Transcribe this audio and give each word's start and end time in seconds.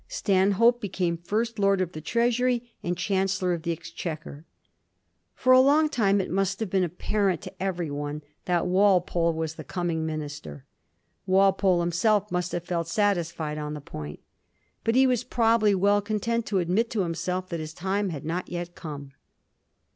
Stanhope 0.07 0.81
be 0.81 0.89
came 0.89 1.15
First 1.15 1.59
Lord 1.59 1.79
of 1.79 1.91
the 1.91 2.01
Treasury 2.01 2.73
and 2.81 2.97
Chancellor 2.97 3.53
of 3.53 3.61
the 3.61 3.71
Exchequer. 3.71 4.45
For 5.35 5.53
a 5.53 5.61
long 5.61 5.89
time 5.89 6.19
it 6.19 6.31
must 6.31 6.59
have 6.59 6.71
been 6.71 6.83
apparent 6.83 7.43
to 7.43 7.53
every 7.61 7.91
one 7.91 8.23
that 8.45 8.65
Walpole 8.65 9.31
was 9.31 9.53
the 9.53 9.63
coming 9.63 10.03
minister. 10.03 10.65
Walpole 11.27 11.81
himself 11.81 12.31
must 12.31 12.51
have 12.51 12.63
felt 12.65 12.87
satisfied 12.87 13.59
on 13.59 13.75
the 13.75 13.79
point; 13.79 14.21
but 14.83 14.95
he 14.95 15.05
was 15.05 15.23
probably 15.23 15.75
well 15.75 16.01
content 16.01 16.47
to 16.47 16.57
admit 16.57 16.89
to 16.89 17.01
himself 17.01 17.47
that 17.49 17.59
his 17.59 17.71
time 17.75 18.09
had 18.09 18.25
not 18.25 18.49
yet 18.49 18.73
come. 18.73 19.11